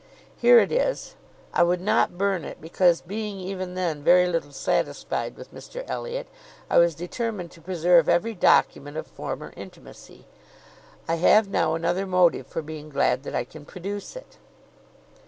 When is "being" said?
3.01-3.39, 12.63-12.89